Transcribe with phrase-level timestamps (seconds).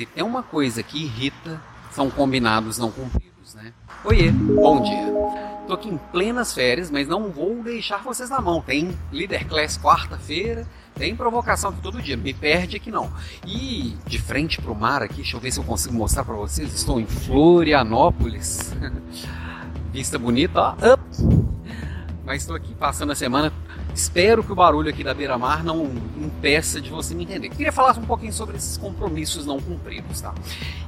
[0.00, 3.70] Se tem uma coisa que irrita, são combinados não cumpridos, né?
[4.02, 5.12] Oiê, bom dia.
[5.66, 8.62] Tô aqui em plenas férias, mas não vou deixar vocês na mão.
[8.62, 13.12] Tem Leader Class quarta-feira, tem provocação aqui todo dia, me perde aqui não.
[13.46, 16.72] E de frente pro mar aqui, deixa eu ver se eu consigo mostrar para vocês.
[16.72, 18.72] Estou em Florianópolis.
[19.92, 20.94] Vista bonita, ó.
[20.94, 21.02] Up.
[22.24, 23.52] Mas estou aqui passando a semana.
[23.94, 27.50] Espero que o barulho aqui da beira-mar não impeça de você me entender.
[27.50, 30.34] Queria falar um pouquinho sobre esses compromissos não cumpridos, tá?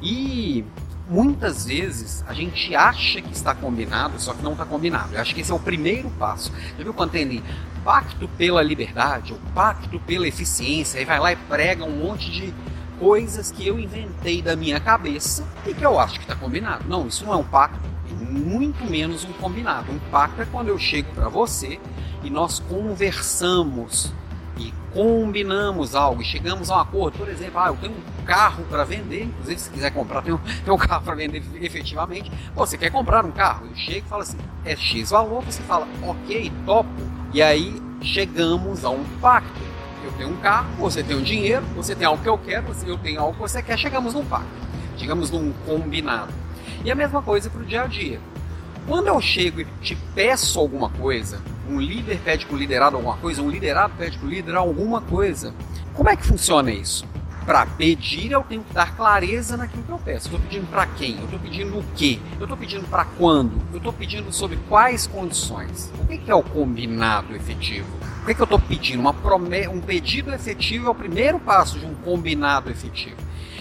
[0.01, 0.65] E
[1.09, 5.15] muitas vezes a gente acha que está combinado, só que não está combinado.
[5.15, 6.53] Eu acho que esse é o primeiro passo.
[6.77, 7.45] Já viu quando tem ali
[7.85, 12.55] pacto pela liberdade, ou pacto pela eficiência, aí vai lá e prega um monte de
[12.99, 16.85] coisas que eu inventei da minha cabeça e que eu acho que está combinado.
[16.89, 19.93] Não, isso não é um pacto, muito menos um combinado.
[19.93, 21.81] Um pacto é quando eu chego para você
[22.23, 24.13] e nós conversamos
[24.57, 27.19] e combinamos algo e chegamos a um acordo.
[27.19, 30.39] Por exemplo, ah, eu tenho um carro para vender, inclusive se quiser comprar, tem um,
[30.39, 32.31] tem um carro para vender efetivamente.
[32.55, 33.67] Você quer comprar um carro?
[33.67, 36.91] Eu chego e falo assim, é X valor, você fala, ok, topo.
[37.33, 39.73] E aí chegamos a um pacto.
[40.05, 42.99] Eu tenho um carro, você tem um dinheiro, você tem algo que eu quero, eu
[42.99, 44.49] tenho algo que você quer, chegamos num pacto.
[44.97, 46.33] Chegamos num combinado.
[46.85, 48.21] E a mesma coisa para o dia a dia.
[48.87, 53.17] Quando eu chego e te peço alguma coisa, um líder pede para o liderado alguma
[53.17, 55.55] coisa, um liderado pede para o líder alguma coisa,
[55.95, 57.05] como é que funciona isso?
[57.47, 60.27] Para pedir, eu tenho que dar clareza naquilo que eu peço.
[60.27, 61.19] Estou pedindo para quem?
[61.19, 62.19] Eu estou pedindo o quê?
[62.39, 63.61] Eu estou pedindo para quando?
[63.73, 65.93] Eu estou pedindo sobre quais condições?
[65.99, 67.89] O que é o combinado efetivo?
[68.23, 69.01] O que, é que eu estou pedindo?
[69.01, 69.15] Uma
[69.73, 73.17] um pedido efetivo é o primeiro passo de um combinado efetivo.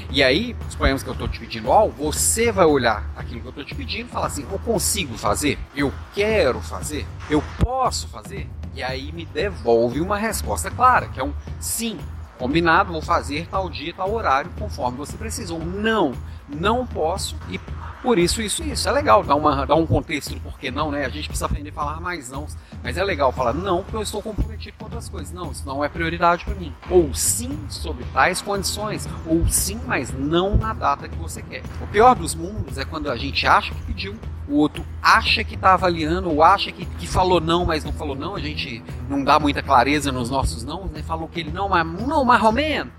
[0.10, 3.52] E aí, suponhamos que eu estou te pedindo algo, você vai olhar aquilo que eu
[3.52, 5.58] estou te pedindo e falar assim: eu consigo fazer?
[5.76, 7.06] Eu quero fazer?
[7.30, 8.50] Eu posso fazer?
[8.74, 12.00] E aí me devolve uma resposta clara, que é um sim,
[12.38, 15.54] combinado, vou fazer tal dia, tal horário, conforme você precisa.
[15.54, 16.14] Ou não,
[16.50, 17.60] não posso e
[18.02, 18.90] por isso, isso, isso.
[18.90, 21.06] É legal dar, uma, dar um contexto do porquê não, né?
[21.06, 22.48] A gente precisa aprender a falar mais não.
[22.84, 25.32] Mas é legal falar não porque eu estou comprometido com outras coisas.
[25.32, 26.74] Não, isso não é prioridade para mim.
[26.90, 29.08] Ou sim, sob tais condições.
[29.26, 31.62] Ou sim, mas não na data que você quer.
[31.82, 34.16] O pior dos mundos é quando a gente acha que pediu,
[34.48, 38.16] o outro acha que está avaliando, ou acha que, que falou não, mas não falou
[38.16, 38.36] não.
[38.36, 41.04] A gente não dá muita clareza nos nossos não, né?
[41.04, 42.92] Falou que ele não, mas não, mais ou.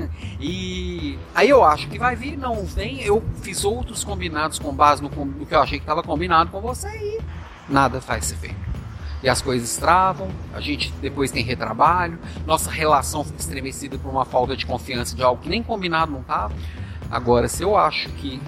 [0.40, 3.00] e aí eu acho que vai vir, não vem.
[3.02, 6.60] Eu fiz outros combinados com base no, no que eu achei que estava combinado com
[6.60, 7.20] você e
[7.68, 8.72] nada faz ser feito.
[9.22, 14.24] E as coisas travam, a gente depois tem retrabalho, nossa relação fica estremecida por uma
[14.24, 16.52] falta de confiança de algo que nem combinado não estava.
[17.08, 18.40] Agora, se eu acho que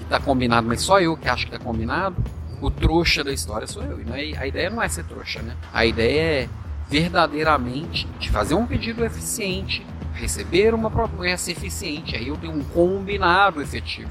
[0.00, 2.16] está combinado, mas só eu que acho que está combinado,
[2.62, 4.00] o trouxa da história sou eu.
[4.00, 5.54] E é, a ideia não é ser trouxa, né?
[5.72, 6.48] A ideia é
[6.88, 12.16] verdadeiramente de fazer um pedido eficiente, receber uma promessa eficiente.
[12.16, 14.10] Aí eu tenho um combinado efetivo.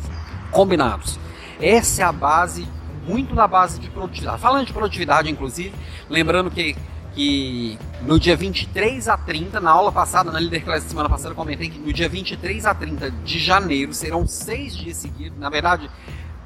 [0.51, 1.19] Combinados.
[1.59, 2.67] Essa é a base,
[3.07, 4.41] muito da base de produtividade.
[4.41, 5.73] Falando de produtividade, inclusive,
[6.09, 6.75] lembrando que,
[7.13, 11.35] que no dia 23 a 30, na aula passada, na Leader Class semana passada, eu
[11.35, 15.37] comentei que no dia 23 a 30 de janeiro serão seis dias seguidos.
[15.39, 15.89] Na verdade,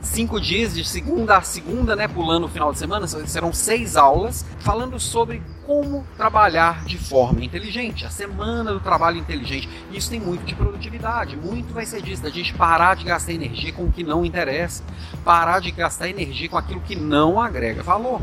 [0.06, 4.46] cinco dias de segunda a segunda, né, pulando o final de semana, serão seis aulas
[4.60, 9.68] falando sobre como trabalhar de forma inteligente, a semana do trabalho inteligente.
[9.92, 13.74] Isso tem muito de produtividade, muito vai ser disso, da gente parar de gastar energia
[13.74, 14.84] com o que não interessa,
[15.24, 18.22] parar de gastar energia com aquilo que não agrega valor.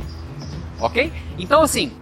[0.83, 1.13] Ok?
[1.39, 1.93] Então, assim,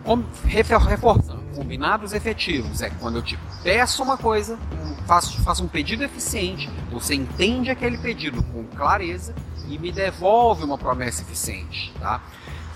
[0.44, 4.58] reforçando, combinados efetivos é quando eu te peço uma coisa,
[5.06, 9.34] faço, faço um pedido eficiente, você entende aquele pedido com clareza
[9.68, 12.22] e me devolve uma promessa eficiente, tá?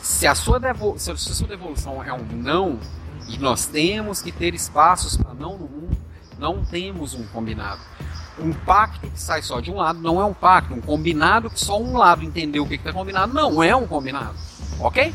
[0.03, 0.61] Se a sua,
[0.99, 2.79] se a sua devolução é um não,
[3.27, 5.97] e nós temos que ter espaços para não no mundo,
[6.39, 7.81] não temos um combinado.
[8.39, 10.75] Um pacto que sai só de um lado não é um pacto.
[10.75, 14.35] Um combinado que só um lado entendeu o que está combinado não é um combinado.
[14.81, 15.15] Ok?